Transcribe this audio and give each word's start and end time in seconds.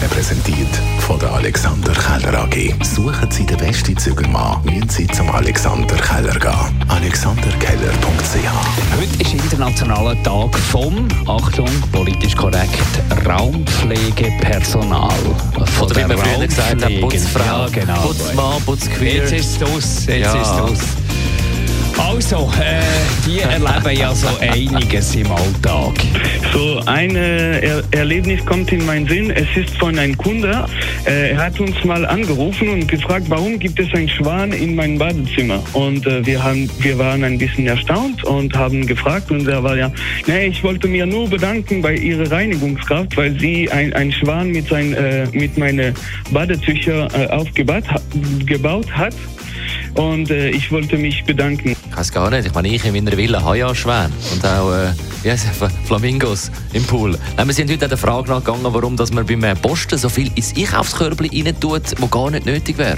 Ihnen 0.00 0.10
präsentiert 0.10 0.68
von 1.00 1.18
der 1.18 1.30
Alexander 1.32 1.92
Keller 1.92 2.44
AG. 2.44 2.72
Suchen 2.82 3.30
Sie 3.30 3.44
den 3.44 3.56
besten 3.58 3.94
Zügelmann, 3.96 4.62
müssen 4.64 4.88
Sie 4.88 5.06
zum 5.08 5.28
Alexander 5.30 5.96
Keller 5.96 6.38
gehen. 6.38 6.84
AlexanderKeller.ch 6.88 8.98
Heute 8.98 9.22
ist 9.22 9.34
Internationaler 9.34 10.20
Tag 10.22 10.56
vom, 10.58 11.06
Achtung, 11.26 11.68
politisch 11.92 12.34
korrekt, 12.34 12.80
Raumpflegepersonal. 13.26 15.10
Von 15.76 15.86
Oder 15.86 15.96
wie 15.96 16.04
man 16.06 16.18
früher 16.18 16.46
gesagt 16.46 16.82
hat, 16.84 17.00
Putzfrau, 17.00 17.44
Ja, 17.44 17.66
genau. 17.70 18.00
Putzmann, 18.00 18.62
Putzqueer. 18.64 19.14
Jetzt 19.16 19.32
ist 19.32 19.56
es 19.56 19.62
aus, 19.62 20.06
jetzt 20.06 20.20
Ja. 20.20 20.32
ist 20.40 20.50
es 20.50 20.60
aus. 20.60 20.78
Also, 22.12 22.50
äh, 22.60 23.30
erleben 23.30 23.92
ja 23.92 24.12
so 24.12 24.26
einiges 24.40 25.14
im 25.14 25.30
Alltag. 25.30 25.94
So 26.52 26.80
ein 26.86 27.14
äh, 27.14 27.60
er 27.60 27.84
Erlebnis 27.92 28.44
kommt 28.44 28.72
in 28.72 28.84
meinen 28.84 29.06
Sinn. 29.06 29.30
Es 29.30 29.46
ist 29.56 29.78
von 29.78 29.96
einem 29.96 30.16
Kunde. 30.16 30.66
Äh, 31.06 31.30
er 31.30 31.38
hat 31.38 31.60
uns 31.60 31.84
mal 31.84 32.04
angerufen 32.04 32.68
und 32.68 32.88
gefragt, 32.88 33.26
warum 33.28 33.60
gibt 33.60 33.78
es 33.78 33.94
einen 33.94 34.08
Schwan 34.08 34.50
in 34.50 34.74
meinem 34.74 34.98
Badezimmer? 34.98 35.62
Und 35.72 36.04
äh, 36.04 36.26
wir 36.26 36.42
haben, 36.42 36.68
wir 36.80 36.98
waren 36.98 37.22
ein 37.22 37.38
bisschen 37.38 37.68
erstaunt 37.68 38.24
und 38.24 38.56
haben 38.56 38.84
gefragt 38.86 39.30
und 39.30 39.46
er 39.46 39.62
war 39.62 39.76
ja, 39.76 39.92
nee, 40.26 40.46
ich 40.46 40.64
wollte 40.64 40.88
mir 40.88 41.06
nur 41.06 41.30
bedanken 41.30 41.80
bei 41.80 41.94
ihrer 41.94 42.28
Reinigungskraft, 42.28 43.16
weil 43.16 43.38
sie 43.38 43.70
ein, 43.70 43.92
ein 43.92 44.10
Schwan 44.10 44.50
mit 44.50 44.68
sein, 44.68 44.96
mit 45.32 45.56
meine 45.56 45.94
Badetücher 46.32 47.08
aufgebaut 47.32 47.88
ha 47.88 48.00
gebaut 48.46 48.90
hat. 48.90 49.14
Und 49.94 50.30
äh, 50.30 50.50
ich 50.50 50.70
wollte 50.70 50.96
mich 50.96 51.24
bedanken. 51.24 51.76
Weiß 52.00 52.12
gar 52.12 52.30
nicht. 52.30 52.46
Ich 52.46 52.54
meine, 52.54 52.68
ich 52.68 52.82
in 52.82 52.94
meiner 52.94 53.14
Villa 53.14 53.42
habe 53.42 53.58
ja 53.58 53.74
Schwäne 53.74 54.10
und 54.32 54.42
auch 54.42 54.72
äh, 54.72 54.94
wie 55.22 55.86
Flamingos 55.86 56.50
im 56.72 56.82
Pool. 56.84 57.18
Nein, 57.36 57.46
wir 57.46 57.52
sind 57.52 57.70
heute 57.70 57.88
der 57.88 57.98
Frage 57.98 58.30
nachgegangen, 58.30 58.64
warum 58.64 58.96
dass 58.96 59.12
man 59.12 59.26
beim 59.26 59.42
Posten 59.58 59.98
so 59.98 60.08
viel 60.08 60.30
ins 60.34 60.56
Einkaufskörbchen 60.56 61.46
rein 61.46 61.60
tut, 61.60 61.82
wo 61.98 62.06
gar 62.06 62.30
nicht 62.30 62.46
nötig 62.46 62.78
wäre. 62.78 62.96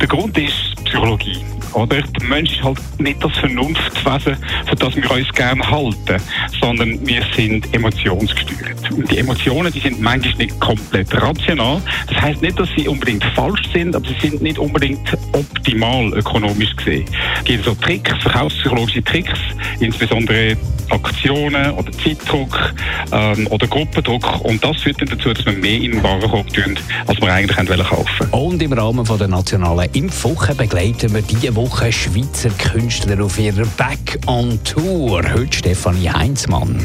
Der 0.00 0.06
Grund 0.06 0.38
ist 0.38 0.54
Psychologie. 0.84 1.44
Oder? 1.74 2.02
Der 2.02 2.28
Mensch 2.28 2.52
ist 2.52 2.62
halt 2.62 2.78
nicht 2.98 3.22
das 3.22 3.32
Vernunftwesen, 3.38 4.36
für 4.66 4.76
das 4.76 4.96
wir 4.96 5.10
uns 5.10 5.32
gerne 5.32 5.70
halten, 5.70 6.22
sondern 6.60 7.06
wir 7.06 7.22
sind 7.34 7.72
emotionsgesteuert. 7.74 8.90
Und 8.90 9.10
die 9.10 9.18
Emotionen, 9.18 9.72
die 9.72 9.80
sind 9.80 10.00
manchmal 10.00 10.34
nicht 10.36 10.60
komplett 10.60 11.14
rational. 11.20 11.80
Das 12.08 12.20
heißt 12.20 12.42
nicht, 12.42 12.58
dass 12.58 12.68
sie 12.76 12.88
unbedingt 12.88 13.24
falsch 13.34 13.62
sind, 13.72 13.96
aber 13.96 14.06
sie 14.06 14.28
sind 14.28 14.42
nicht 14.42 14.58
unbedingt 14.58 15.16
optimal 15.32 16.12
ökonomisch 16.14 16.74
gesehen. 16.76 17.04
Es 17.38 17.44
gibt 17.44 17.64
so 17.64 17.74
Tricks, 17.74 18.12
verkaufspsychologische 18.22 19.02
Tricks, 19.02 19.38
insbesondere 19.80 20.56
Aktionen 20.92 21.72
oder 21.72 21.90
Zeitdruck 21.92 22.74
ähm, 23.12 23.46
oder 23.48 23.66
Gruppendruck. 23.66 24.44
Und 24.44 24.62
das 24.62 24.78
führt 24.78 25.00
dann 25.00 25.08
dazu, 25.08 25.32
dass 25.32 25.44
wir 25.46 25.52
mehr 25.52 25.76
in 25.76 25.92
den 25.92 26.02
Warenkorb 26.02 26.52
tun, 26.52 26.78
als 27.06 27.20
wir 27.20 27.32
eigentlich 27.32 27.68
wollen 27.68 27.86
kaufen. 27.86 28.28
Und 28.30 28.62
im 28.62 28.72
Rahmen 28.72 29.04
von 29.04 29.18
der 29.18 29.28
nationalen 29.28 29.88
Impfwoche 29.92 30.54
begleiten 30.54 31.14
wir 31.14 31.22
diese 31.22 31.54
Woche 31.56 31.90
Schweizer 31.92 32.50
Künstler 32.50 33.24
auf 33.24 33.38
ihrer 33.38 33.66
Back 33.76 34.18
on 34.26 34.58
Tour. 34.64 35.22
Heute 35.34 35.56
Stefanie 35.56 36.10
Heinzmann. 36.10 36.80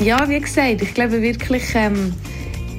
Ja, 0.00 0.28
wie 0.28 0.40
gesagt, 0.40 0.82
ich 0.82 0.94
glaube 0.94 1.22
wirklich, 1.22 1.62
ähm, 1.74 2.14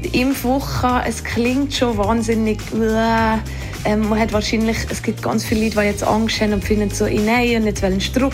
Impfwoche, 0.08 1.02
es 1.08 1.24
klingt 1.24 1.74
schon 1.74 1.98
wahnsinnig. 1.98 2.60
Äh, 2.74 3.38
ähm, 3.86 4.08
man 4.08 4.20
hat 4.20 4.32
wahrscheinlich, 4.32 4.78
es 4.90 5.04
gibt 5.04 5.22
ganz 5.22 5.44
viele 5.44 5.66
Leute, 5.66 5.82
die 5.82 5.86
jetzt 5.88 6.04
Angst 6.04 6.40
haben 6.40 6.54
und 6.54 6.64
finden 6.64 6.90
so, 6.90 7.06
nein, 7.06 7.58
und 7.58 7.66
jetzt 7.66 7.84
wollen 7.84 8.00
sie 8.00 8.12
Druck. 8.12 8.34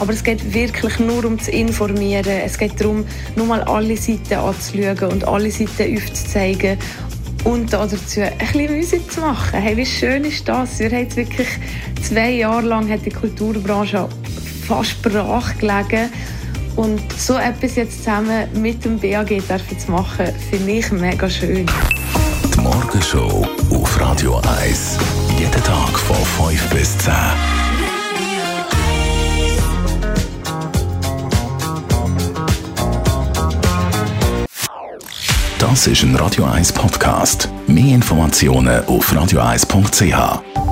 Aber 0.00 0.12
es 0.12 0.24
geht 0.24 0.54
wirklich 0.54 0.98
nur 0.98 1.24
um 1.24 1.38
zu 1.38 1.50
informieren. 1.50 2.40
Es 2.44 2.56
geht 2.56 2.80
darum, 2.80 3.04
nur 3.36 3.46
mal 3.46 3.62
alle 3.62 3.96
Seiten 3.96 4.34
anzuschauen 4.34 5.12
und 5.12 5.28
alle 5.28 5.50
Seiten 5.50 5.96
aufzuzeigen. 5.96 6.78
Und 7.44 7.72
dazu 7.72 8.20
ein 8.20 8.38
bisschen 8.38 8.76
Musik 8.76 9.12
zu 9.12 9.20
machen. 9.20 9.60
Hey, 9.60 9.76
wie 9.76 9.84
schön 9.84 10.24
ist 10.24 10.48
das? 10.48 10.78
Wir 10.78 10.90
haben 10.90 11.16
wirklich 11.16 11.48
zwei 12.02 12.30
Jahre 12.30 12.66
lang 12.66 12.88
hat 12.88 13.04
die 13.04 13.10
Kulturbranche 13.10 14.08
fast 14.66 15.02
brach 15.02 15.58
gelegen. 15.58 16.08
Und 16.76 17.00
so 17.18 17.36
etwas 17.36 17.76
jetzt 17.76 17.98
zusammen 17.98 18.48
mit 18.54 18.84
dem 18.84 18.98
BAG 18.98 19.28
dürfen 19.28 19.78
zu 19.78 19.90
machen, 19.90 20.26
finde 20.50 20.72
ich 20.72 20.90
mega 20.90 21.28
schön. 21.28 21.66
Die 22.54 22.60
Morgenshow 22.60 23.46
auf 23.70 24.00
Radio 24.00 24.40
1. 24.62 24.98
Jeden 25.38 25.52
Tag 25.64 25.98
von 25.98 26.48
5 26.48 26.70
bis 26.70 26.96
10. 26.98 27.12
Das 35.58 35.86
ist 35.86 36.02
ein 36.02 36.16
Radio 36.16 36.44
1 36.44 36.72
Podcast. 36.72 37.48
Mehr 37.66 37.94
Informationen 37.94 38.84
auf 38.86 39.12
radio1.ch. 39.12 40.71